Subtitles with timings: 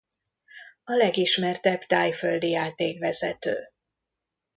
[0.83, 3.71] A legismertebb thaiföldi játékvezető.